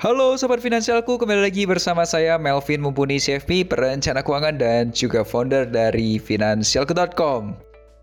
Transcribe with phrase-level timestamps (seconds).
[0.00, 5.68] Halo Sobat Finansialku, kembali lagi bersama saya Melvin Mumpuni CFP, perencana keuangan dan juga founder
[5.68, 7.52] dari Finansialku.com.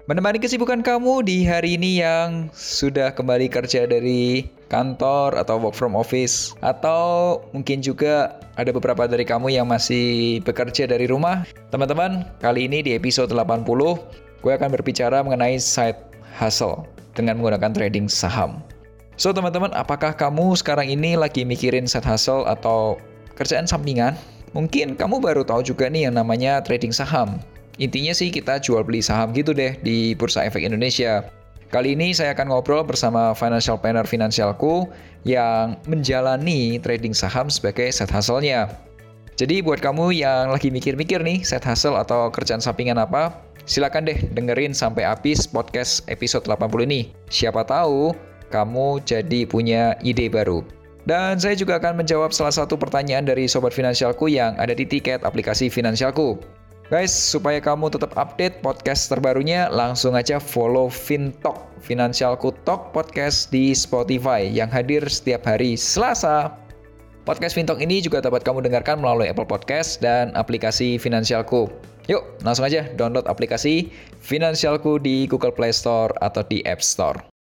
[0.06, 5.98] Menemani kesibukan kamu di hari ini yang sudah kembali kerja dari kantor atau work from
[5.98, 11.50] office atau mungkin juga ada beberapa dari kamu yang masih bekerja dari rumah.
[11.74, 13.66] Teman-teman, kali ini di episode 80
[14.46, 15.98] gue akan berbicara mengenai side
[16.38, 16.86] hustle
[17.18, 18.62] dengan menggunakan trading saham.
[19.18, 23.02] So teman-teman, apakah kamu sekarang ini lagi mikirin side hustle atau
[23.34, 24.14] kerjaan sampingan?
[24.54, 27.42] Mungkin kamu baru tahu juga nih yang namanya trading saham.
[27.82, 31.26] Intinya sih kita jual beli saham gitu deh di Bursa Efek Indonesia.
[31.74, 34.86] Kali ini saya akan ngobrol bersama financial planner finansialku
[35.26, 38.70] yang menjalani trading saham sebagai side hustle-nya.
[39.34, 43.34] Jadi buat kamu yang lagi mikir-mikir nih side hustle atau kerjaan sampingan apa,
[43.66, 47.10] silakan deh dengerin sampai habis podcast episode 80 ini.
[47.34, 48.14] Siapa tahu
[48.50, 50.64] kamu jadi punya ide baru.
[51.08, 55.24] Dan saya juga akan menjawab salah satu pertanyaan dari sobat finansialku yang ada di tiket
[55.24, 56.36] aplikasi finansialku.
[56.88, 63.76] Guys, supaya kamu tetap update podcast terbarunya, langsung aja follow Fintalk, Finansialku Talk Podcast di
[63.76, 66.56] Spotify yang hadir setiap hari Selasa.
[67.28, 71.68] Podcast Fintalk ini juga dapat kamu dengarkan melalui Apple Podcast dan aplikasi Finansialku.
[72.08, 73.92] Yuk, langsung aja download aplikasi
[74.24, 77.37] Finansialku di Google Play Store atau di App Store.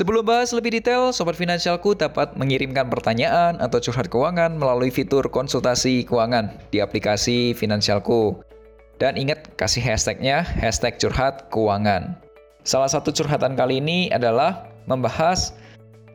[0.00, 6.08] Sebelum bahas lebih detail, Sobat Finansialku dapat mengirimkan pertanyaan atau curhat keuangan melalui fitur konsultasi
[6.08, 8.40] keuangan di aplikasi Finansialku.
[8.96, 12.16] Dan ingat, kasih hashtagnya, hashtag curhat keuangan.
[12.64, 15.52] Salah satu curhatan kali ini adalah membahas,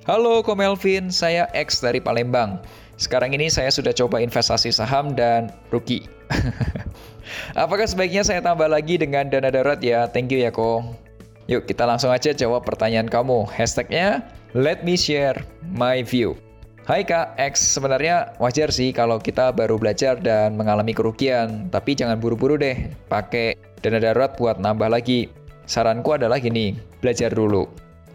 [0.10, 2.66] Halo Komelvin, saya X dari Palembang.
[2.98, 6.10] Sekarang ini saya sudah coba investasi saham dan rugi.
[7.54, 10.10] Apakah sebaiknya saya tambah lagi dengan dana darurat ya?
[10.10, 11.05] Thank you ya Ko.
[11.46, 13.46] Yuk kita langsung aja jawab pertanyaan kamu.
[13.54, 14.26] Hashtagnya
[14.58, 15.38] let me share
[15.78, 16.34] my view.
[16.86, 22.22] Hai Kak X, sebenarnya wajar sih kalau kita baru belajar dan mengalami kerugian, tapi jangan
[22.22, 25.30] buru-buru deh pakai dana darurat buat nambah lagi.
[25.66, 27.66] Saranku adalah gini, belajar dulu.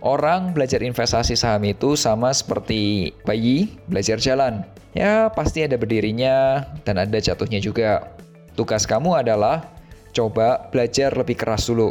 [0.07, 4.63] Orang belajar investasi saham itu sama seperti bayi belajar jalan.
[4.95, 8.15] Ya, pasti ada berdirinya dan ada jatuhnya juga.
[8.55, 9.67] Tugas kamu adalah
[10.15, 11.91] coba belajar lebih keras dulu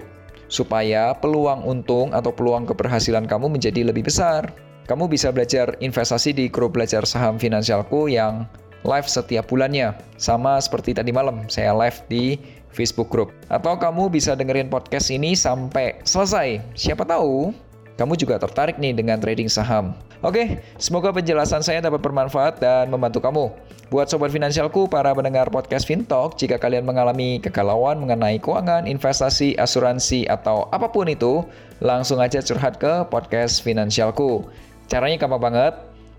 [0.49, 4.51] supaya peluang untung atau peluang keberhasilan kamu menjadi lebih besar.
[4.89, 8.49] Kamu bisa belajar investasi di grup belajar saham finansialku yang
[8.81, 9.93] live setiap bulannya.
[10.17, 12.41] Sama seperti tadi malam, saya live di
[12.73, 13.29] Facebook group.
[13.53, 16.57] Atau kamu bisa dengerin podcast ini sampai selesai.
[16.73, 17.53] Siapa tahu
[17.99, 19.91] kamu juga tertarik nih dengan trading saham.
[20.23, 23.51] Oke, semoga penjelasan saya dapat bermanfaat dan membantu kamu.
[23.91, 30.23] Buat sobat finansialku, para pendengar podcast Fintalk, jika kalian mengalami kegalauan mengenai keuangan, investasi, asuransi,
[30.31, 31.43] atau apa pun itu,
[31.83, 34.47] langsung aja curhat ke podcast Finansialku.
[34.87, 35.73] Caranya gampang banget,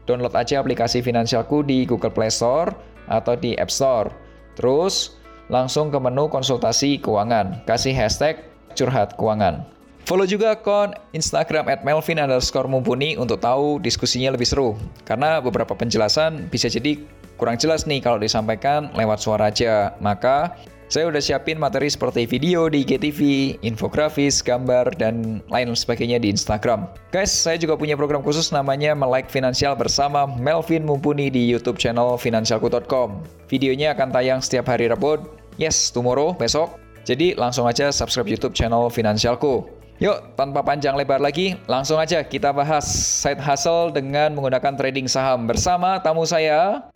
[0.05, 2.77] download aja aplikasi Finansialku di Google Play Store
[3.09, 4.13] atau di App Store.
[4.59, 5.17] Terus,
[5.49, 8.45] langsung ke menu konsultasi keuangan, kasih hashtag
[8.77, 9.80] curhat keuangan.
[10.09, 14.75] Follow juga akun Instagram at Melvin underscore mumpuni untuk tahu diskusinya lebih seru.
[15.07, 16.99] Karena beberapa penjelasan bisa jadi
[17.41, 19.97] kurang jelas nih kalau disampaikan lewat suara aja.
[20.03, 20.57] Maka
[20.91, 23.21] saya udah siapin materi seperti video di IGTV,
[23.63, 26.91] infografis, gambar, dan lain sebagainya di Instagram.
[27.15, 32.19] Guys, saya juga punya program khusus namanya Melike Finansial bersama Melvin Mumpuni di YouTube channel
[32.19, 33.23] finansialku.com.
[33.47, 35.23] Videonya akan tayang setiap hari Rabu,
[35.63, 36.75] yes, tomorrow, besok.
[37.07, 39.80] Jadi langsung aja subscribe YouTube channel Finansialku.
[40.01, 42.89] Yuk, tanpa panjang lebar lagi, langsung aja kita bahas
[43.21, 46.89] side hustle dengan menggunakan trading saham bersama tamu saya,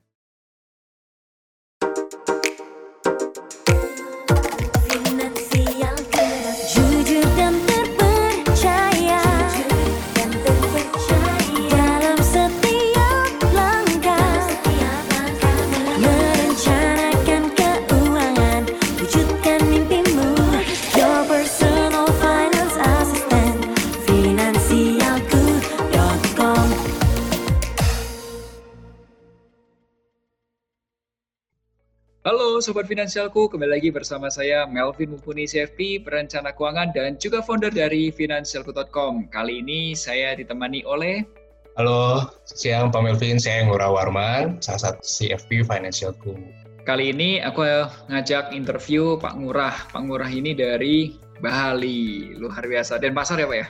[32.55, 37.75] Halo Sobat Finansialku, kembali lagi bersama saya Melvin Mumpuni CFP, perencana keuangan dan juga founder
[37.75, 39.27] dari Finansialku.com.
[39.27, 41.27] Kali ini saya ditemani oleh
[41.75, 46.39] Halo, siang Pak Melvin, saya Ngurah Warman, salah satu CFP Financialku.
[46.87, 47.67] Kali ini aku
[48.15, 49.91] ngajak interview Pak Ngurah.
[49.91, 51.11] Pak Ngurah ini dari
[51.43, 53.03] Bali, luar biasa.
[53.03, 53.67] Dan pasar ya Pak ya?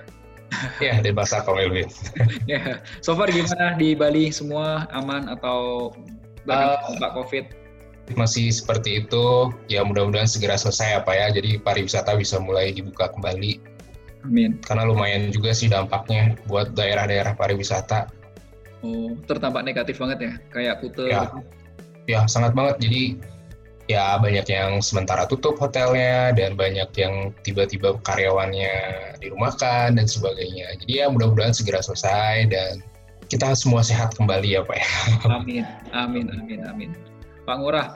[0.93, 1.89] ya, di pasar Pak Melvin.
[2.53, 5.89] ya, so far gimana di Bali semua aman atau
[6.53, 7.64] uh, Pak COVID?
[8.13, 11.33] Masih seperti itu ya mudah-mudahan segera selesai apa ya.
[11.33, 13.57] Jadi pariwisata bisa mulai dibuka kembali.
[14.29, 14.61] Amin.
[14.61, 18.13] Karena lumayan juga sih dampaknya buat daerah-daerah pariwisata.
[18.85, 20.33] Oh terdampak negatif banget ya?
[20.53, 21.39] Kayak Kute ya, gitu.
[22.09, 22.77] ya sangat banget.
[22.85, 23.03] Jadi
[23.85, 28.73] ya banyak yang sementara tutup hotelnya dan banyak yang tiba-tiba karyawannya
[29.21, 30.77] dirumahkan dan sebagainya.
[30.85, 32.81] Jadi ya mudah-mudahan segera selesai dan
[33.29, 34.89] kita semua sehat kembali ya Pak ya.
[35.33, 36.91] Amin, amin, amin, amin.
[37.45, 37.89] Pak Ngurah,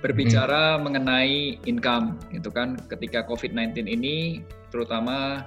[0.00, 0.80] berbicara hmm.
[0.84, 5.44] mengenai income, itu kan ketika COVID-19 ini, terutama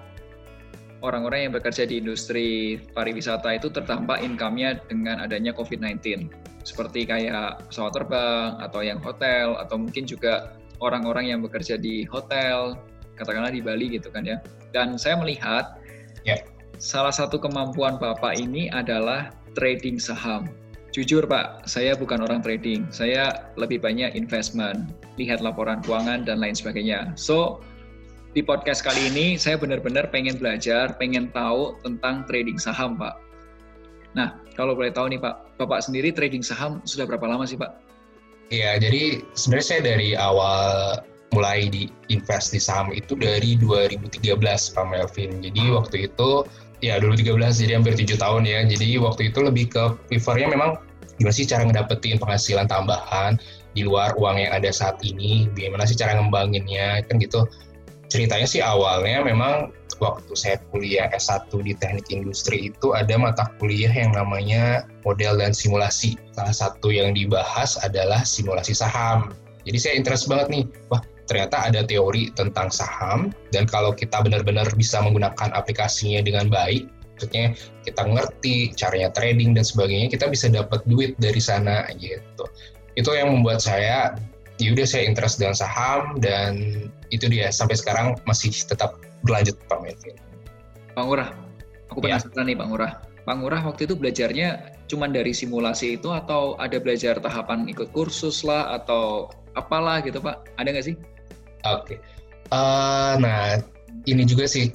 [1.05, 6.29] orang-orang yang bekerja di industri pariwisata itu terdampak income-nya dengan adanya COVID-19.
[6.63, 12.79] Seperti kayak pesawat terbang, atau yang hotel, atau mungkin juga orang-orang yang bekerja di hotel,
[13.19, 14.39] katakanlah di Bali gitu kan ya.
[14.71, 15.77] Dan saya melihat,
[16.25, 16.39] yeah.
[16.79, 20.49] salah satu kemampuan Bapak ini adalah trading saham
[20.93, 22.85] Jujur Pak, saya bukan orang trading.
[22.93, 27.17] Saya lebih banyak investment, lihat laporan keuangan dan lain sebagainya.
[27.17, 27.65] So,
[28.37, 33.17] di podcast kali ini saya benar-benar pengen belajar, pengen tahu tentang trading saham Pak.
[34.13, 37.73] Nah, kalau boleh tahu nih Pak, Bapak sendiri trading saham sudah berapa lama sih Pak?
[38.53, 41.01] Iya, jadi sebenarnya saya dari awal
[41.33, 44.21] mulai di invest di saham itu dari 2013
[44.77, 45.41] Pak Melvin.
[45.41, 46.45] Jadi waktu itu
[46.83, 48.59] ya 2013 jadi hampir tujuh tahun ya.
[48.67, 50.75] Jadi waktu itu lebih ke prefernya memang
[51.15, 53.39] gimana sih cara ngedapetin penghasilan tambahan
[53.71, 55.47] di luar uang yang ada saat ini?
[55.55, 57.07] Gimana sih cara ngembanginnya?
[57.07, 57.47] Kan gitu.
[58.11, 59.71] Ceritanya sih awalnya memang
[60.03, 65.55] waktu saya kuliah S1 di teknik industri itu ada mata kuliah yang namanya model dan
[65.55, 66.19] simulasi.
[66.35, 69.31] Salah satu yang dibahas adalah simulasi saham.
[69.63, 74.67] Jadi saya interest banget nih wah ternyata ada teori tentang saham dan kalau kita benar-benar
[74.75, 77.55] bisa menggunakan aplikasinya dengan baik maksudnya
[77.85, 82.43] kita ngerti caranya trading dan sebagainya kita bisa dapat duit dari sana gitu
[82.99, 84.17] itu yang membuat saya
[84.61, 89.79] ya udah saya interest dengan saham dan itu dia sampai sekarang masih tetap berlanjut Pak
[89.81, 90.15] Melvin.
[90.93, 91.29] Pak Ngurah,
[91.89, 92.17] aku ya.
[92.19, 92.49] penasaran ya.
[92.53, 92.91] nih Pak Ngurah.
[93.23, 94.49] Pak Ngurah waktu itu belajarnya
[94.91, 100.53] cuma dari simulasi itu atau ada belajar tahapan ikut kursus lah atau apalah gitu Pak?
[100.59, 100.95] Ada nggak sih?
[101.63, 101.95] Oke.
[101.95, 101.97] Okay.
[102.51, 103.45] Uh, eh, nah,
[104.05, 104.69] ini juga sih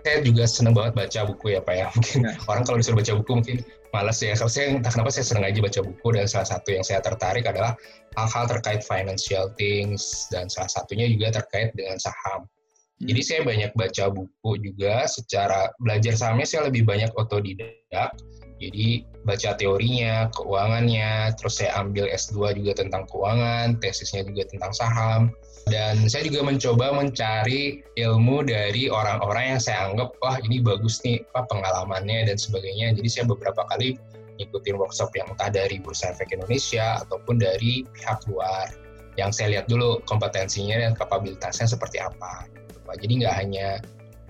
[0.00, 1.86] saya juga senang banget baca buku ya Pak ya.
[1.96, 2.36] Mungkin nah.
[2.48, 3.56] orang kalau disuruh baca buku mungkin
[3.92, 4.32] malas ya.
[4.34, 7.44] Kalau saya entah kenapa saya senang aja baca buku dan salah satu yang saya tertarik
[7.44, 7.76] adalah
[8.16, 12.46] hal-hal terkait financial things dan salah satunya juga terkait dengan saham.
[12.46, 13.06] Hmm.
[13.12, 18.14] Jadi saya banyak baca buku juga secara belajar sahamnya saya lebih banyak otodidak.
[18.60, 25.32] Jadi baca teorinya, keuangannya, terus saya ambil S2 juga tentang keuangan, tesisnya juga tentang saham.
[25.64, 31.24] Dan saya juga mencoba mencari ilmu dari orang-orang yang saya anggap, wah ini bagus nih
[31.32, 32.92] apa pengalamannya dan sebagainya.
[32.96, 33.96] Jadi saya beberapa kali
[34.40, 38.72] ngikutin workshop yang entah dari Bursa Efek Indonesia ataupun dari pihak luar.
[39.16, 42.48] Yang saya lihat dulu kompetensinya dan kapabilitasnya seperti apa.
[42.96, 43.78] Jadi nggak hanya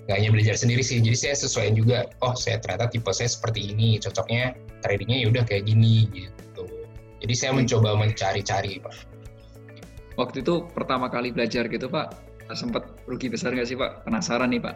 [0.09, 3.73] nggak hanya belajar sendiri sih jadi saya sesuaiin juga oh saya ternyata tipe saya seperti
[3.73, 6.65] ini cocoknya tradingnya ya udah kayak gini gitu.
[7.21, 8.97] Jadi saya mencoba mencari-cari pak.
[10.17, 12.17] Waktu itu pertama kali belajar gitu pak
[12.57, 14.03] sempat rugi besar nggak sih pak?
[14.09, 14.75] Penasaran nih pak.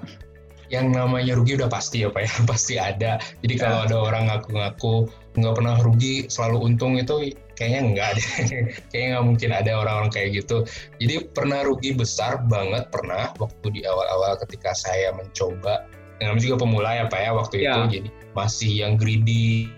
[0.73, 3.19] Yang namanya rugi udah pasti ya pak ya pasti ada.
[3.43, 3.85] Jadi kalau ya.
[3.91, 8.23] ada orang ngaku-ngaku nggak pernah rugi selalu untung itu kayaknya nggak ada.
[8.91, 10.57] Kayaknya nggak mungkin ada orang-orang kayak gitu.
[10.99, 15.87] Jadi pernah rugi besar banget pernah waktu di awal-awal ketika saya mencoba.
[16.23, 17.63] Namanya juga pemula ya pak ya waktu ya.
[17.63, 17.81] itu.
[18.01, 19.71] Jadi masih yang greedy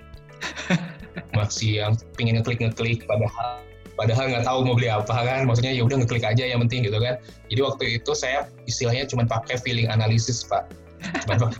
[1.38, 3.64] masih yang pingin ngeklik ngeklik padahal
[3.96, 5.48] padahal nggak tahu mau beli apa kan.
[5.48, 7.20] Maksudnya ya udah ngeklik aja yang penting gitu kan.
[7.48, 10.68] Jadi waktu itu saya istilahnya cuma pakai feeling analisis pak.
[11.24, 11.52] Cuma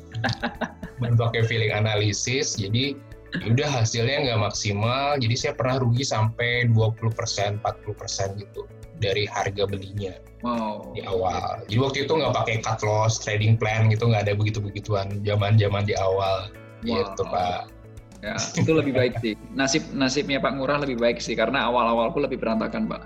[1.28, 2.56] pakai feeling analisis.
[2.56, 2.96] Jadi
[3.44, 5.20] udah hasilnya nggak maksimal.
[5.20, 8.64] Jadi saya pernah rugi sampai 20% 40% gitu
[8.96, 10.92] dari harga belinya wow.
[10.96, 11.60] di awal.
[11.68, 15.60] Jadi waktu itu nggak pakai cut loss trading plan gitu nggak ada begitu begituan zaman
[15.60, 16.48] zaman di awal.
[16.84, 17.02] Wow.
[17.02, 17.76] gitu pak.
[18.24, 19.36] Ya itu lebih baik sih.
[19.52, 23.02] Nasib nasibnya Pak Ngurah lebih baik sih karena awal awalku lebih berantakan Pak.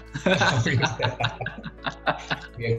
[2.60, 2.76] Ya,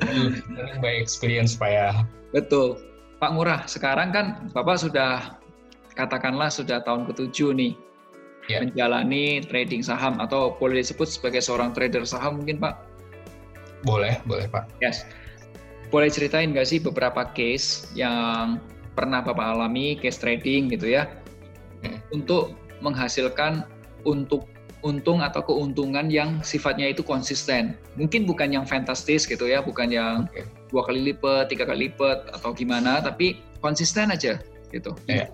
[0.78, 1.90] by experience Pak ya.
[2.32, 2.78] Betul.
[3.18, 5.41] Pak Ngurah sekarang kan Bapak sudah
[5.96, 7.74] katakanlah sudah tahun ketujuh nih
[8.50, 8.62] yeah.
[8.64, 12.76] menjalani trading saham atau boleh disebut sebagai seorang trader saham mungkin Pak?
[13.86, 14.70] Boleh, boleh Pak.
[14.82, 15.06] Yes.
[15.92, 18.62] Boleh ceritain nggak sih beberapa case yang
[18.96, 21.10] pernah Bapak alami, case trading gitu ya,
[21.84, 22.00] hmm.
[22.16, 23.68] untuk menghasilkan
[24.08, 24.48] untuk
[24.82, 27.78] untung atau keuntungan yang sifatnya itu konsisten.
[28.00, 30.48] Mungkin bukan yang fantastis gitu ya, bukan yang okay.
[30.74, 34.42] dua kali lipat, tiga kali lipat atau gimana, tapi konsisten aja
[34.74, 34.96] gitu.
[35.06, 35.30] Yeah.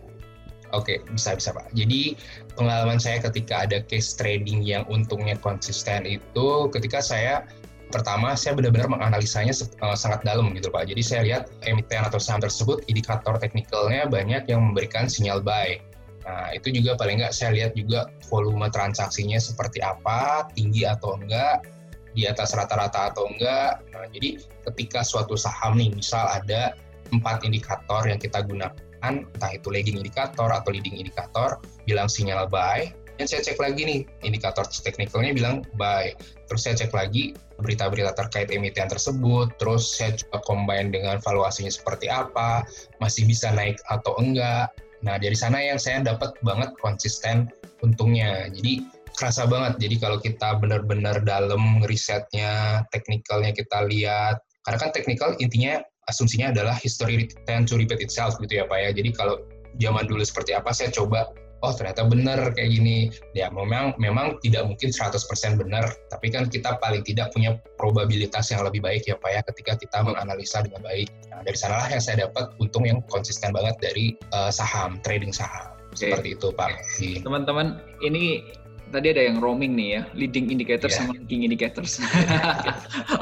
[0.75, 1.71] Oke, okay, bisa bisa Pak.
[1.71, 2.19] Jadi
[2.59, 7.47] pengalaman saya ketika ada case trading yang untungnya konsisten itu ketika saya
[7.87, 10.91] pertama saya benar-benar menganalisanya uh, sangat dalam gitu Pak.
[10.91, 15.79] Jadi saya lihat emiten atau saham tersebut indikator teknikalnya banyak yang memberikan sinyal buy.
[16.27, 21.63] Nah, itu juga paling nggak saya lihat juga volume transaksinya seperti apa, tinggi atau enggak,
[22.11, 23.79] di atas rata-rata atau enggak.
[23.95, 24.35] Nah, jadi
[24.67, 26.75] ketika suatu saham nih, misal ada
[27.15, 32.89] empat indikator yang kita gunakan, entah itu lagging indikator atau leading indikator, bilang sinyal buy,
[33.17, 36.13] dan saya cek lagi nih, indikator teknikalnya bilang buy.
[36.45, 42.05] Terus saya cek lagi berita-berita terkait emiten tersebut, terus saya coba combine dengan valuasinya seperti
[42.13, 42.61] apa,
[43.01, 44.69] masih bisa naik atau enggak.
[45.01, 47.49] Nah, dari sana yang saya dapat banget konsisten
[47.81, 48.49] untungnya.
[48.53, 48.85] Jadi
[49.17, 49.81] kerasa banget.
[49.81, 56.75] Jadi kalau kita benar-benar dalam risetnya, teknikalnya kita lihat, karena kan teknikal intinya asumsinya adalah
[56.75, 58.89] history tend to repeat itself gitu ya Pak ya.
[58.95, 59.43] Jadi kalau
[59.77, 61.29] zaman dulu seperti apa saya coba
[61.65, 63.09] oh ternyata benar kayak gini.
[63.33, 65.17] Ya memang memang tidak mungkin 100%
[65.57, 69.73] benar, tapi kan kita paling tidak punya probabilitas yang lebih baik ya Pak ya ketika
[69.77, 71.09] kita menganalisa dengan baik.
[71.33, 75.73] Nah, dari sanalah yang saya dapat untung yang konsisten banget dari uh, saham, trading saham.
[75.97, 76.77] Seperti itu Pak.
[77.25, 78.45] Teman-teman, ini
[78.91, 81.05] tadi ada yang roaming nih ya, leading indicators yeah.
[81.05, 81.99] sama lagging indicators.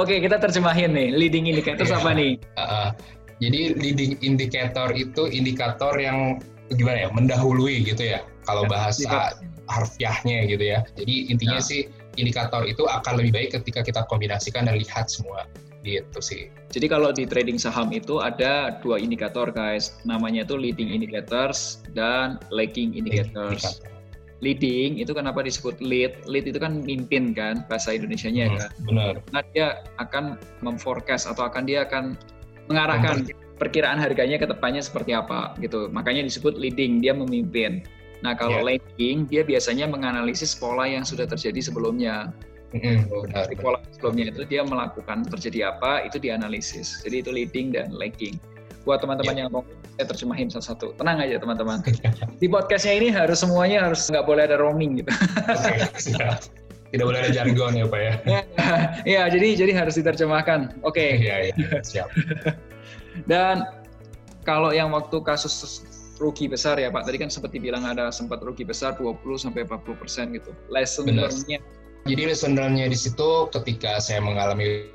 [0.02, 2.00] Oke, okay, kita terjemahin nih, leading indicators yeah.
[2.02, 2.32] apa nih?
[2.58, 2.90] Uh,
[3.44, 6.40] jadi leading indicator itu indikator yang
[6.74, 9.14] gimana ya, mendahului gitu ya, kalau ya, bahasa
[9.70, 10.86] harfiahnya gitu ya.
[10.96, 11.66] Jadi intinya nah.
[11.66, 15.50] sih indikator itu akan lebih baik ketika kita kombinasikan dan lihat semua
[15.86, 16.50] gitu sih.
[16.74, 22.42] Jadi kalau di trading saham itu ada dua indikator guys, namanya itu leading indicators dan
[22.50, 23.62] lagging indicators.
[23.62, 23.95] Indikator
[24.44, 26.20] leading itu kenapa disebut lead?
[26.28, 28.72] Lead itu kan mimpin kan bahasa Indonesianya hmm, kan.
[28.88, 29.14] Benar.
[29.32, 29.68] Nah, dia
[30.02, 32.20] akan memforecast atau akan dia akan
[32.68, 35.88] mengarahkan perkiraan harganya ke depannya seperti apa gitu.
[35.88, 37.86] Makanya disebut leading, dia memimpin.
[38.24, 38.76] Nah, kalau yeah.
[38.80, 42.34] lagging dia biasanya menganalisis pola yang sudah terjadi sebelumnya.
[42.76, 47.00] Mm, benar, pola sebelumnya itu dia melakukan terjadi apa itu dianalisis.
[47.08, 48.36] Jadi itu leading dan lagging
[48.86, 49.42] buat teman-teman yeah.
[49.46, 49.66] yang mau
[49.98, 50.96] saya terjemahin satu-satu.
[51.02, 51.82] Tenang aja teman-teman.
[52.38, 55.12] Di podcastnya ini harus semuanya harus nggak boleh ada roaming gitu.
[55.50, 55.90] Okay,
[56.94, 58.14] Tidak boleh ada jargon ya Pak ya?
[58.26, 58.42] Iya,
[59.04, 60.80] ya, jadi jadi harus diterjemahkan.
[60.86, 61.18] Oke.
[61.18, 61.26] Okay.
[61.26, 62.08] Iya, iya, siap.
[63.32, 63.66] Dan
[64.46, 65.84] kalau yang waktu kasus
[66.22, 69.98] rugi besar ya Pak, tadi kan seperti bilang ada sempat rugi besar 20 sampai 40
[70.00, 70.54] persen gitu.
[70.70, 71.60] Lesson learn-nya.
[72.06, 74.94] Jadi lesson learn-nya di situ ketika saya mengalami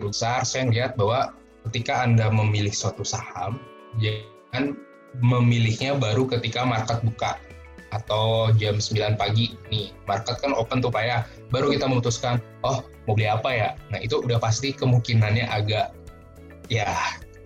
[0.00, 1.36] besar, saya melihat bahwa
[1.70, 3.58] ketika Anda memilih suatu saham,
[3.98, 4.78] jangan
[5.20, 7.40] memilihnya baru ketika market buka
[7.94, 9.54] atau jam 9 pagi.
[9.70, 11.18] Nih market kan open tuh pak ya.
[11.48, 13.68] Baru kita memutuskan oh mau beli apa ya?
[13.90, 15.94] Nah itu udah pasti kemungkinannya agak
[16.66, 16.90] ya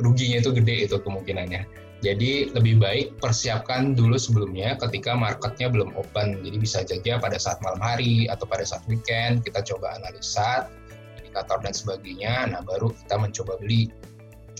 [0.00, 1.68] ruginya itu gede itu kemungkinannya.
[2.00, 6.40] Jadi lebih baik persiapkan dulu sebelumnya ketika marketnya belum open.
[6.40, 10.72] Jadi bisa saja pada saat malam hari atau pada saat weekend kita coba analisa
[11.20, 12.56] indikator dan sebagainya.
[12.56, 13.92] Nah baru kita mencoba beli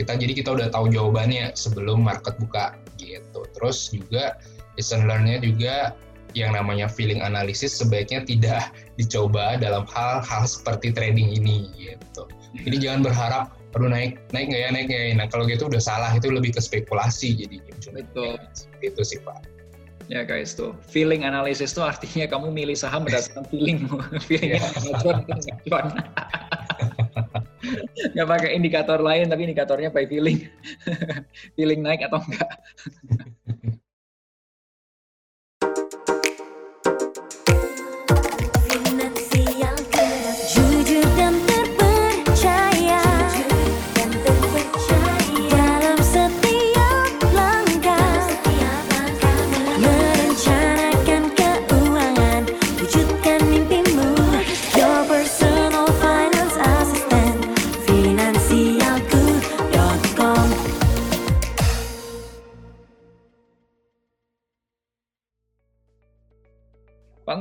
[0.01, 3.45] kita jadi kita udah tahu jawabannya sebelum market buka gitu.
[3.53, 4.41] Terus juga
[4.81, 5.93] lesson learn-nya juga
[6.33, 12.25] yang namanya feeling analysis sebaiknya tidak dicoba dalam hal-hal seperti trading ini gitu.
[12.65, 12.85] Jadi hmm.
[12.85, 15.13] jangan berharap perlu naik naik nggak ya naik nggak ya?
[15.21, 17.61] Nah kalau gitu udah salah itu lebih ke spekulasi jadi
[17.93, 18.41] betul.
[18.81, 19.45] Itu sih pak.
[20.11, 20.75] Ya guys tuh.
[20.91, 23.87] Feeling analysis tuh artinya kamu milih saham berdasarkan feeling
[24.27, 24.65] feelingnya
[25.69, 25.93] yeah.
[28.15, 30.47] nggak pakai indikator lain tapi indikatornya by feeling.
[31.57, 32.51] Feeling naik atau enggak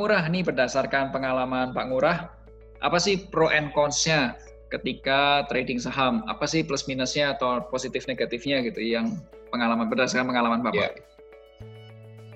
[0.10, 2.34] Ngurah, nih berdasarkan pengalaman Pak Ngurah,
[2.82, 4.34] apa sih pro and cons-nya
[4.74, 6.25] ketika trading saham?
[6.25, 9.22] Apa sih plus minusnya atau positif negatifnya gitu yang
[9.54, 10.82] pengalaman berdasarkan pengalaman Bapak?
[10.82, 10.89] Ya.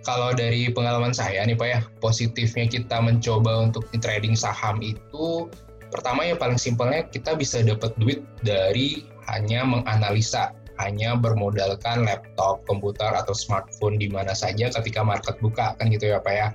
[0.05, 5.49] kalau dari pengalaman saya nih Pak ya, positifnya kita mencoba untuk trading saham itu
[5.89, 9.01] pertama ya paling simpelnya kita bisa dapat duit dari
[9.33, 15.89] hanya menganalisa hanya bermodalkan laptop, komputer atau smartphone di mana saja ketika market buka kan
[15.89, 16.53] gitu ya Pak ya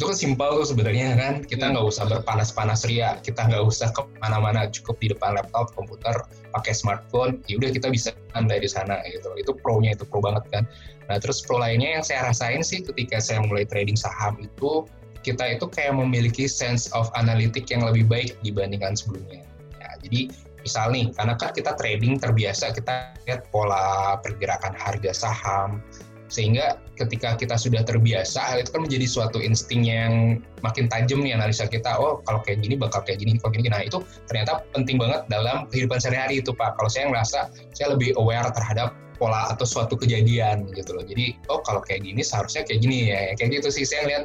[0.00, 1.44] itu kan simpel tuh sebenarnya kan?
[1.44, 1.76] Kita hmm.
[1.76, 3.20] nggak usah berpanas-panas ria.
[3.20, 6.24] Kita nggak usah ke mana-mana cukup di depan laptop komputer
[6.56, 9.28] pakai smartphone ya udah kita bisa dari sana gitu.
[9.36, 10.64] Itu pro-nya itu pro banget kan?
[11.12, 14.88] Nah terus pro lainnya yang saya rasain sih ketika saya mulai trading saham itu
[15.20, 19.44] kita itu kayak memiliki sense of analytic yang lebih baik dibandingkan sebelumnya.
[19.84, 20.32] Ya, jadi
[20.64, 25.84] misal nih karena kan kita trading terbiasa kita lihat pola pergerakan harga saham
[26.32, 31.32] sehingga ketika kita sudah terbiasa hal itu kan menjadi suatu insting yang makin tajam nih
[31.32, 31.96] analisa kita.
[31.96, 33.72] Oh kalau kayak gini bakal kayak gini kalau gini.
[33.72, 36.76] Nah itu ternyata penting banget dalam kehidupan sehari-hari itu pak.
[36.76, 41.04] Kalau saya ngerasa saya lebih aware terhadap pola atau suatu kejadian gitu loh.
[41.04, 43.32] Jadi oh kalau kayak gini seharusnya kayak gini ya.
[43.40, 43.84] Kayak gitu sih.
[43.88, 44.24] Saya lihat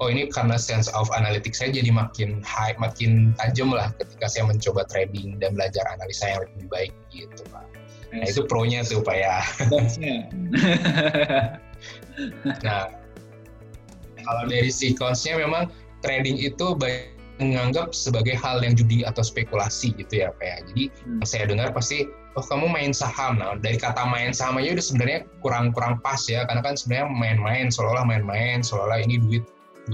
[0.00, 4.44] oh ini karena sense of analytics saya jadi makin high makin tajam lah ketika saya
[4.48, 7.64] mencoba trading dan belajar analisa yang lebih baik gitu pak.
[8.14, 9.42] Nah itu pro-nya tuh Pak ya.
[12.64, 12.90] nah,
[14.22, 20.24] kalau dari cons-nya memang trading itu banyak menganggap sebagai hal yang judi atau spekulasi gitu
[20.24, 20.56] ya Pak ya.
[20.72, 21.22] Jadi hmm.
[21.24, 23.40] saya dengar pasti oh kamu main saham.
[23.40, 27.68] Nah dari kata main saham aja udah sebenarnya kurang-kurang pas ya karena kan sebenarnya main-main
[27.68, 29.44] seolah-olah main-main seolah-olah ini duit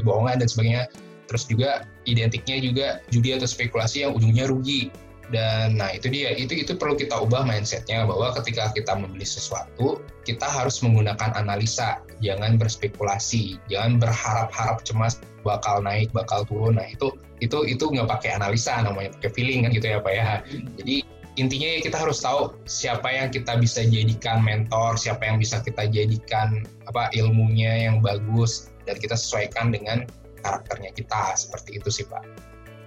[0.07, 0.85] bohongan dan sebagainya.
[1.27, 4.95] Terus juga identiknya juga judi atau spekulasi yang ujungnya rugi
[5.33, 6.37] dan nah itu dia.
[6.37, 12.05] Itu itu perlu kita ubah mindsetnya bahwa ketika kita membeli sesuatu kita harus menggunakan analisa.
[12.21, 13.59] Jangan berspekulasi.
[13.73, 16.77] Jangan berharap-harap cemas bakal naik bakal turun.
[16.77, 20.45] Nah itu itu itu nggak pakai analisa namanya pakai feeling kan gitu ya pak ya.
[20.79, 20.97] Jadi
[21.41, 26.61] intinya kita harus tahu siapa yang kita bisa jadikan mentor siapa yang bisa kita jadikan
[26.85, 30.05] apa ilmunya yang bagus dan kita sesuaikan dengan
[30.45, 31.35] karakternya kita.
[31.35, 32.23] Seperti itu sih pak.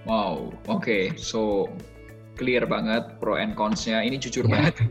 [0.06, 0.86] Wow oke.
[0.86, 1.02] Okay.
[1.18, 1.66] so
[2.36, 4.04] clear banget pro and cons-nya.
[4.04, 4.52] Ini jujur yeah.
[4.52, 4.74] banget.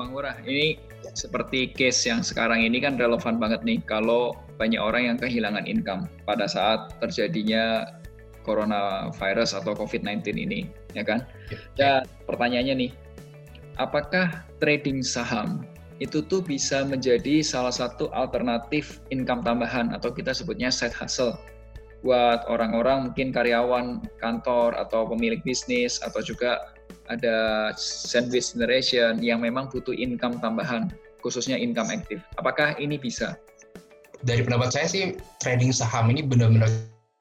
[0.00, 0.80] Bang Murah, ini
[1.12, 6.08] seperti case yang sekarang ini kan relevan banget nih kalau banyak orang yang kehilangan income
[6.24, 7.84] pada saat terjadinya
[8.42, 10.66] coronavirus atau COVID-19 ini,
[10.96, 11.22] ya kan?
[11.52, 11.58] Ya.
[11.78, 12.90] Dan pertanyaannya nih,
[13.78, 15.62] apakah trading saham
[16.02, 21.38] itu tuh bisa menjadi salah satu alternatif income tambahan atau kita sebutnya side hustle
[22.02, 26.74] buat orang-orang mungkin karyawan kantor atau pemilik bisnis atau juga
[27.06, 30.90] ada sandwich generation yang memang butuh income tambahan
[31.22, 32.18] khususnya income aktif.
[32.36, 33.38] Apakah ini bisa?
[34.22, 35.04] Dari pendapat saya sih
[35.38, 36.70] trading saham ini benar-benar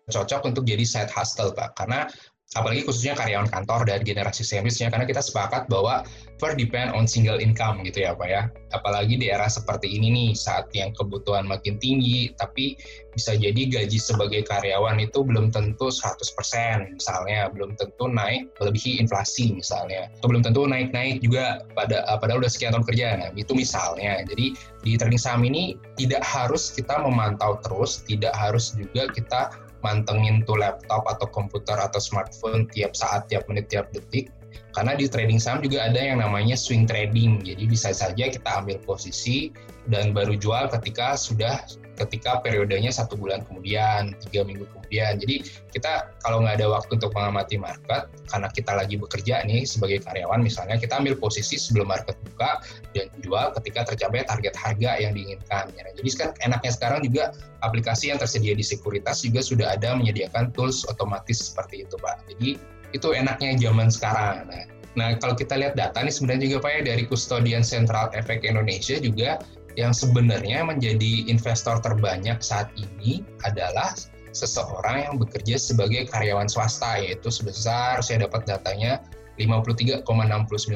[0.10, 2.10] cocok untuk jadi side hustle Pak karena
[2.52, 6.04] apalagi khususnya karyawan kantor dan generasi sandwichnya karena kita sepakat bahwa
[6.36, 8.50] for depend on single income gitu ya Pak ya.
[8.76, 12.76] Apalagi di era seperti ini nih saat yang kebutuhan makin tinggi tapi
[13.16, 17.48] bisa jadi gaji sebagai karyawan itu belum tentu 100% misalnya.
[17.56, 20.12] Belum tentu naik melebihi inflasi misalnya.
[20.20, 23.08] Atau belum tentu naik-naik juga pada padahal udah sekian tahun kerja.
[23.22, 24.26] Nah itu misalnya.
[24.28, 30.46] Jadi di trading saham ini tidak harus kita memantau terus tidak harus juga kita mantengin
[30.46, 34.30] tuh laptop atau komputer atau smartphone tiap saat, tiap menit, tiap detik.
[34.72, 37.44] Karena di trading saham juga ada yang namanya swing trading.
[37.44, 39.52] Jadi bisa saja kita ambil posisi
[39.92, 41.60] dan baru jual ketika sudah
[42.00, 45.22] ketika periodenya satu bulan kemudian, tiga minggu kemudian.
[45.22, 50.02] Jadi kita kalau nggak ada waktu untuk mengamati market, karena kita lagi bekerja nih sebagai
[50.02, 52.64] karyawan misalnya, kita ambil posisi sebelum market buka
[52.98, 55.70] dan jual ketika tercapai target harga yang diinginkan.
[55.78, 60.50] Ya, jadi kan enaknya sekarang juga aplikasi yang tersedia di sekuritas juga sudah ada menyediakan
[60.56, 62.26] tools otomatis seperti itu Pak.
[62.34, 62.58] Jadi
[62.92, 64.48] itu enaknya zaman sekarang.
[64.48, 64.66] Nah,
[65.00, 69.00] Nah, kalau kita lihat data nih sebenarnya juga Pak ya dari Custodian Central Efek Indonesia
[69.00, 69.40] juga
[69.80, 73.96] yang sebenarnya menjadi investor terbanyak saat ini adalah
[74.36, 79.00] seseorang yang bekerja sebagai karyawan swasta yaitu sebesar saya dapat datanya
[79.40, 80.04] 53,69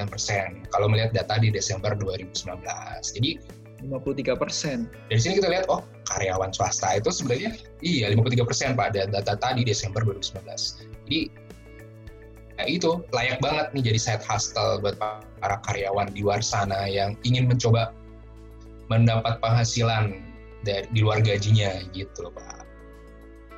[0.07, 2.63] persen kalau melihat data di Desember 2019.
[3.19, 3.31] Jadi
[3.83, 4.87] 53 persen.
[5.11, 7.51] Dari sini kita lihat, oh karyawan swasta itu sebenarnya
[7.83, 10.39] iya 53 persen pada data tadi Desember 2019.
[11.05, 11.19] Jadi
[12.55, 14.95] Nah, itu layak banget nih jadi side hustle buat
[15.43, 17.91] para karyawan di luar sana yang ingin mencoba
[18.87, 20.23] mendapat penghasilan
[20.63, 22.63] dari di luar gajinya gitu loh Pak.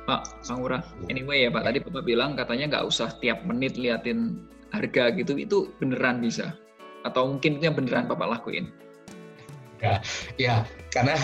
[0.08, 0.78] Pak, Bang Ura,
[1.12, 4.40] anyway ya Pak, tadi Bapak bilang katanya nggak usah tiap menit liatin
[4.72, 6.56] harga gitu, itu beneran bisa?
[7.04, 8.72] Atau mungkin itu yang beneran Bapak lakuin?
[9.78, 10.02] Ya,
[10.40, 10.54] ya
[10.90, 11.14] karena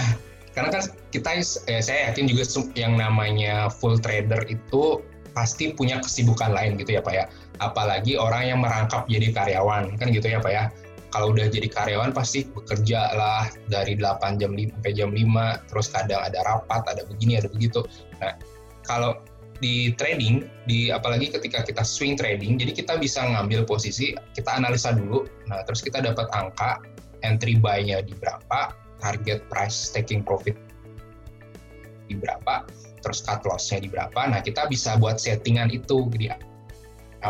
[0.54, 2.44] karena kan kita, eh, saya yakin juga
[2.78, 5.02] yang namanya full trader itu
[5.34, 7.24] pasti punya kesibukan lain gitu ya Pak ya.
[7.62, 10.64] Apalagi orang yang merangkap jadi karyawan, kan gitu ya Pak ya.
[11.14, 16.18] Kalau udah jadi karyawan pasti bekerja lah dari 8 jam sampai jam 5 terus kadang
[16.26, 17.86] ada rapat ada begini ada begitu.
[18.18, 18.34] Nah
[18.82, 19.22] kalau
[19.62, 24.90] di trading di apalagi ketika kita swing trading jadi kita bisa ngambil posisi kita analisa
[24.90, 25.22] dulu.
[25.46, 26.82] Nah terus kita dapat angka
[27.22, 30.58] entry buy-nya di berapa target price taking profit
[32.10, 32.66] di berapa
[33.06, 34.18] terus cut loss-nya di berapa.
[34.18, 36.26] Nah kita bisa buat settingan itu di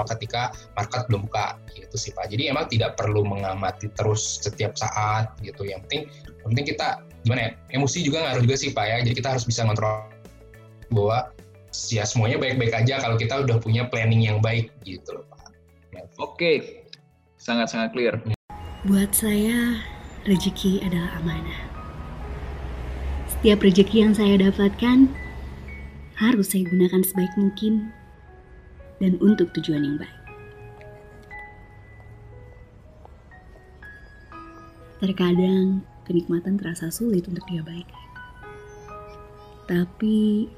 [0.02, 2.34] ketika market belum buka gitu sih Pak.
[2.34, 5.62] Jadi emang tidak perlu mengamati terus setiap saat gitu.
[5.62, 6.02] Yang penting
[6.42, 6.88] yang penting kita
[7.22, 7.50] gimana ya?
[7.78, 8.96] Emosi juga ngaruh juga sih Pak ya.
[9.06, 10.10] Jadi kita harus bisa ngontrol
[10.90, 11.30] bahwa
[11.90, 15.54] ya semuanya baik-baik aja kalau kita udah punya planning yang baik gitu loh Pak.
[16.18, 16.82] Oke.
[17.38, 18.14] Sangat-sangat clear.
[18.88, 19.78] Buat saya
[20.24, 21.60] rezeki adalah amanah.
[23.28, 25.08] Setiap rezeki yang saya dapatkan
[26.16, 27.93] harus saya gunakan sebaik mungkin
[28.98, 30.18] dan untuk tujuan yang baik.
[35.02, 38.04] Terkadang kenikmatan terasa sulit untuk diabaikan.
[39.64, 40.48] Tapi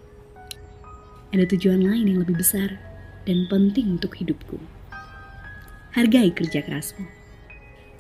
[1.30, 2.78] ada tujuan lain yang lebih besar
[3.26, 4.58] dan penting untuk hidupku.
[5.94, 7.06] Hargai kerja kerasmu.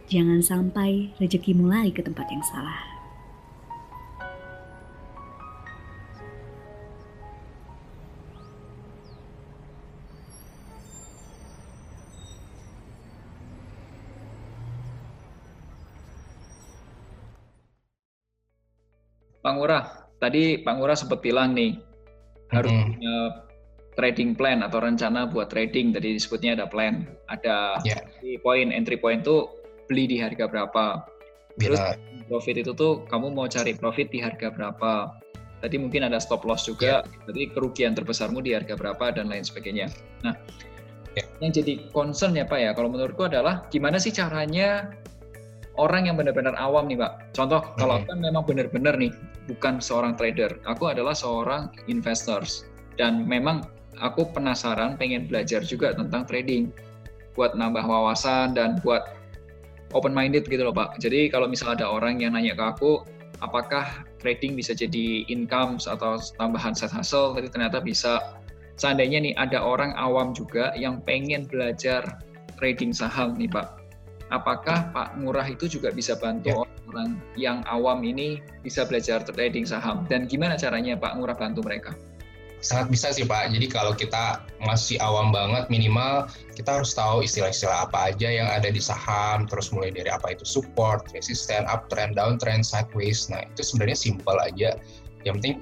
[0.06, 2.95] Jangan sampai rezeki mulai ke tempat yang salah.
[19.46, 21.78] Pak Ngurah, tadi Pak Ngurah sempat bilang nih
[22.50, 22.98] harus hmm.
[22.98, 23.16] punya
[23.94, 25.94] trading plan atau rencana buat trading.
[25.94, 28.02] Tadi disebutnya ada plan, ada yeah.
[28.02, 29.46] entry point, entry point itu
[29.86, 31.06] beli di harga berapa.
[31.62, 31.78] Terus
[32.26, 35.14] profit itu tuh kamu mau cari profit di harga berapa.
[35.62, 37.22] Tadi mungkin ada stop loss juga, yeah.
[37.22, 39.94] berarti kerugian terbesarmu di harga berapa dan lain sebagainya.
[40.26, 40.34] Nah,
[41.14, 41.26] yeah.
[41.38, 44.90] yang jadi concern ya Pak ya, kalau menurutku adalah gimana sih caranya
[45.76, 47.36] orang yang benar-benar awam nih Pak.
[47.36, 47.76] Contoh hmm.
[47.78, 49.12] kalau kan memang benar-benar nih
[49.46, 53.64] bukan seorang trader, aku adalah seorang investors dan memang
[54.00, 56.72] aku penasaran pengen belajar juga tentang trading
[57.36, 59.12] buat nambah wawasan dan buat
[59.92, 60.98] open minded gitu loh Pak.
[60.98, 62.92] Jadi kalau misalnya ada orang yang nanya ke aku
[63.44, 68.40] apakah trading bisa jadi income atau tambahan set hustle, tapi ternyata bisa.
[68.76, 72.20] Seandainya nih ada orang awam juga yang pengen belajar
[72.60, 73.75] trading saham nih Pak
[74.30, 76.66] apakah Pak Ngurah itu juga bisa bantu ya.
[76.90, 81.94] orang yang awam ini bisa belajar trading saham dan gimana caranya Pak Ngurah bantu mereka?
[82.64, 83.52] Sangat bisa sih Pak.
[83.52, 88.72] Jadi kalau kita masih awam banget minimal kita harus tahu istilah-istilah apa aja yang ada
[88.72, 93.28] di saham, terus mulai dari apa itu support, resistance, uptrend, downtrend, sideways.
[93.28, 94.74] Nah, itu sebenarnya simple aja.
[95.22, 95.56] Yang penting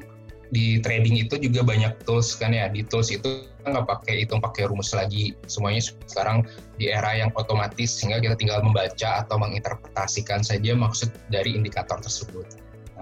[0.55, 2.71] di trading itu juga banyak tools kan ya.
[2.71, 5.35] Di tools itu nggak pakai hitung pakai rumus lagi.
[5.51, 6.47] Semuanya sekarang
[6.79, 12.47] di era yang otomatis sehingga kita tinggal membaca atau menginterpretasikan saja maksud dari indikator tersebut.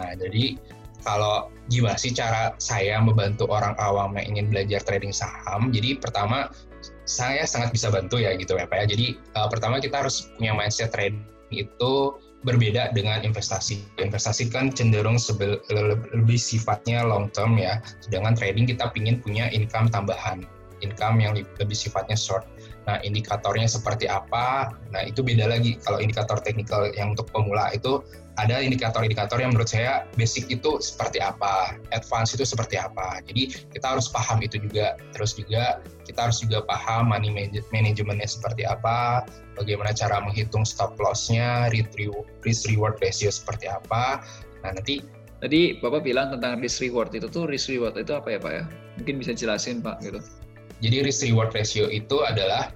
[0.01, 0.57] Nah, jadi
[1.05, 5.69] kalau gimana sih cara saya membantu orang awam yang ingin belajar trading saham?
[5.69, 6.49] Jadi pertama
[7.05, 8.97] saya sangat bisa bantu ya gitu ya Pak ya.
[8.97, 11.21] Jadi uh, pertama kita harus punya mindset trading
[11.53, 13.83] itu berbeda dengan investasi.
[13.99, 15.19] Investasi kan cenderung
[16.15, 20.43] lebih sifatnya long term ya, sedangkan trading kita ingin punya income tambahan,
[20.83, 22.47] income yang lebih sifatnya short.
[22.83, 24.75] Nah, indikatornya seperti apa?
[24.91, 25.79] Nah, itu beda lagi.
[25.79, 28.03] Kalau indikator teknikal yang untuk pemula itu
[28.41, 33.21] ada indikator-indikator yang menurut saya basic itu seperti apa, advance itu seperti apa.
[33.29, 34.99] Jadi kita harus paham itu juga.
[35.15, 37.31] Terus juga kita harus juga paham money
[37.71, 44.25] managementnya seperti apa, bagaimana cara menghitung stop loss-nya, risk reward ratio seperti apa.
[44.67, 45.05] Nah, nanti
[45.43, 48.65] Tadi Bapak bilang tentang risk reward itu tuh risk reward itu apa ya Pak ya?
[49.03, 50.23] Mungkin bisa jelasin Pak gitu.
[50.83, 52.75] Jadi risk reward ratio itu adalah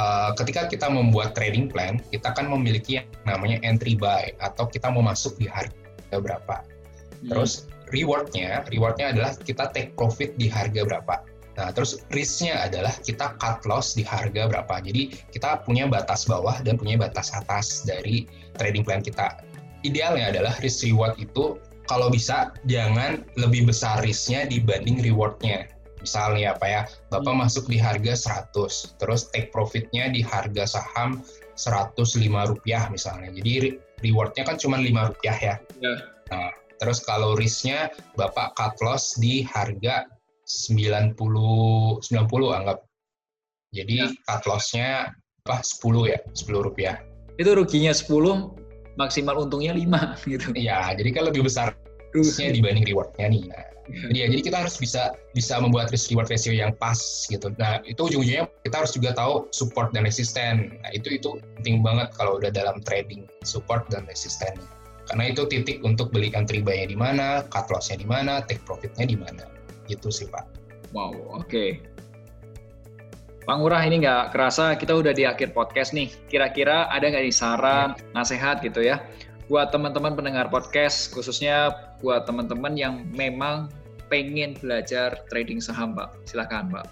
[0.00, 4.88] uh, ketika kita membuat trading plan, kita kan memiliki yang namanya entry buy atau kita
[4.88, 6.64] mau masuk di harga berapa.
[6.64, 7.28] Hmm.
[7.28, 11.20] Terus rewardnya, rewardnya adalah kita take profit di harga berapa.
[11.56, 14.76] Nah, terus risknya adalah kita cut loss di harga berapa.
[14.80, 18.28] Jadi kita punya batas bawah dan punya batas atas dari
[18.60, 19.40] trading plan kita.
[19.80, 21.56] Idealnya adalah risk reward itu
[21.88, 25.70] kalau bisa jangan lebih besar risknya dibanding rewardnya
[26.06, 27.42] misalnya apa ya bapak hmm.
[27.42, 28.14] masuk di harga
[28.54, 31.18] 100 terus take profitnya di harga saham
[31.58, 33.74] 105 rupiah misalnya jadi
[34.06, 35.98] rewardnya kan cuma 5 rupiah ya yeah.
[36.30, 40.06] nah terus kalau risknya bapak cut loss di harga
[40.46, 42.06] 90 90
[42.54, 42.86] anggap
[43.74, 44.10] jadi yeah.
[44.30, 45.10] cut lossnya
[45.42, 47.02] apa 10 ya 10 rupiah
[47.34, 49.82] itu ruginya 10 maksimal untungnya 5
[50.32, 51.74] gitu ya jadi kan lebih besar
[52.16, 53.42] risknya dibanding rewardnya nih.
[53.52, 56.98] Nah, jadi ya, jadi kita harus bisa bisa membuat risk reward ratio yang pas
[57.30, 57.54] gitu.
[57.54, 60.74] Nah, itu ujung-ujungnya kita harus juga tahu support dan resisten.
[60.82, 64.58] Nah, itu itu penting banget kalau udah dalam trading, support dan resisten.
[65.06, 69.06] Karena itu titik untuk beli entry buy-nya di mana, cut loss-nya di mana, take profit-nya
[69.06, 69.46] di mana.
[69.86, 70.42] Gitu sih, Pak.
[70.90, 71.46] Wow, oke.
[71.46, 71.70] Okay.
[73.46, 76.10] Pak Ngurah ini nggak kerasa kita udah di akhir podcast nih.
[76.26, 78.02] Kira-kira ada nggak nih saran, ya.
[78.10, 78.98] nasihat gitu ya
[79.46, 83.72] buat teman-teman pendengar podcast, khususnya buat teman-teman yang memang
[84.12, 86.14] pengen belajar trading saham, Pak.
[86.28, 86.86] Silakan, Pak.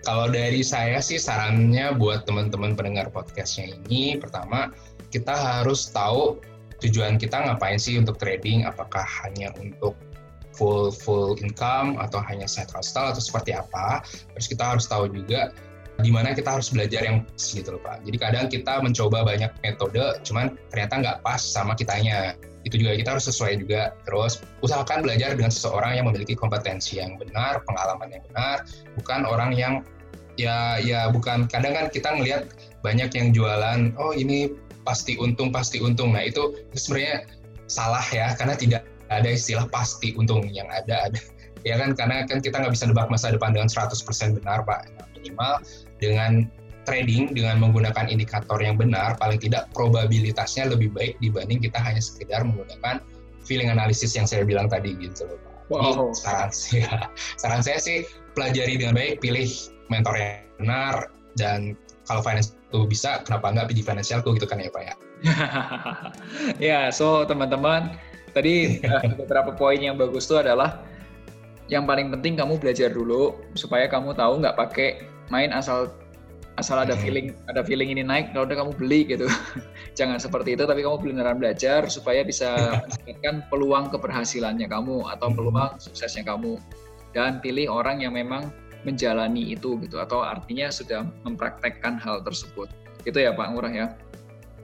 [0.00, 4.72] Kalau dari saya sih sarannya buat teman-teman pendengar podcastnya ini, pertama
[5.12, 6.40] kita harus tahu
[6.80, 9.92] tujuan kita ngapain sih untuk trading, apakah hanya untuk
[10.56, 14.00] full full income atau hanya side hustle atau seperti apa.
[14.36, 15.52] Terus kita harus tahu juga
[16.00, 18.00] di mana kita harus belajar yang gitu loh Pak.
[18.08, 22.36] Jadi kadang kita mencoba banyak metode, cuman ternyata nggak pas sama kitanya.
[22.64, 23.96] Itu juga kita harus sesuai juga.
[24.04, 28.64] Terus usahakan belajar dengan seseorang yang memiliki kompetensi yang benar, pengalaman yang benar,
[29.00, 29.74] bukan orang yang
[30.38, 34.52] ya ya bukan kadang kan kita ngelihat banyak yang jualan, oh ini
[34.84, 36.16] pasti untung pasti untung.
[36.16, 37.28] Nah itu, sebenarnya
[37.70, 41.20] salah ya karena tidak ada istilah pasti untung yang ada ada
[41.66, 43.94] ya kan karena kan kita nggak bisa nebak masa depan dengan 100%
[44.40, 45.60] benar pak minimal
[46.00, 46.48] dengan
[46.90, 52.42] trading dengan menggunakan indikator yang benar paling tidak probabilitasnya lebih baik dibanding kita hanya sekedar
[52.42, 52.98] menggunakan
[53.46, 55.38] feeling analisis yang saya bilang tadi gitu loh.
[55.70, 56.10] Wow.
[56.10, 57.06] saran saya,
[57.40, 58.02] saran saya sih
[58.34, 59.46] pelajari dengan baik, pilih
[59.86, 60.94] mentor yang benar
[61.38, 61.78] dan
[62.10, 64.94] kalau finance itu bisa, kenapa enggak di financialku gitu kan ya Pak ya.
[66.74, 67.94] ya, so teman-teman,
[68.34, 70.82] tadi eh, beberapa poin yang bagus itu adalah
[71.70, 75.94] yang paling penting kamu belajar dulu supaya kamu tahu nggak pakai main asal
[76.60, 79.26] asal ada feeling ada feeling ini naik kalau udah kamu beli gitu.
[79.98, 82.52] Jangan seperti itu tapi kamu beneran belajar supaya bisa
[82.84, 85.36] mendapatkan peluang keberhasilannya kamu atau hmm.
[85.40, 86.60] peluang suksesnya kamu.
[87.16, 88.54] Dan pilih orang yang memang
[88.86, 92.70] menjalani itu gitu atau artinya sudah mempraktekkan hal tersebut.
[93.02, 93.86] Itu ya Pak Ngurah ya?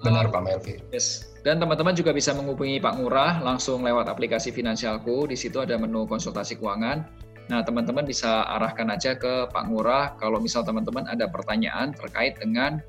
[0.04, 0.76] Benar Pak Melvi.
[0.92, 1.32] yes.
[1.40, 5.30] Dan teman-teman juga bisa menghubungi Pak Ngurah langsung lewat aplikasi Finansialku.
[5.30, 10.42] Di situ ada menu konsultasi keuangan Nah, teman-teman bisa arahkan aja ke Pak Ngurah kalau
[10.42, 12.82] misal teman-teman ada pertanyaan terkait dengan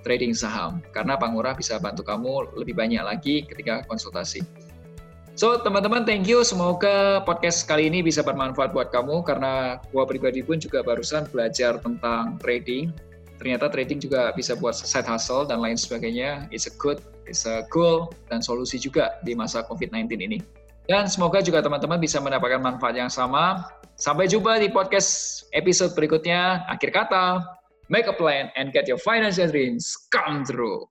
[0.00, 0.80] trading saham.
[0.96, 4.40] Karena Pak Ngurah bisa bantu kamu lebih banyak lagi ketika konsultasi.
[5.38, 6.42] So, teman-teman, thank you.
[6.42, 11.78] Semoga podcast kali ini bisa bermanfaat buat kamu karena gua pribadi pun juga barusan belajar
[11.78, 12.90] tentang trading.
[13.38, 16.50] Ternyata trading juga bisa buat side hustle dan lain sebagainya.
[16.50, 20.42] It's a good, it's a cool, dan solusi juga di masa COVID-19 ini.
[20.90, 23.77] Dan semoga juga teman-teman bisa mendapatkan manfaat yang sama.
[23.98, 26.62] Sampai jumpa di podcast episode berikutnya.
[26.70, 27.42] Akhir kata,
[27.90, 30.86] make a plan and get your financial dreams come true.